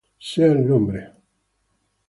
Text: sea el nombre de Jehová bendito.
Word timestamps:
sea 0.17 0.47
el 0.47 0.67
nombre 0.67 0.97
de 0.99 1.03
Jehová 1.03 1.13
bendito. 1.13 1.27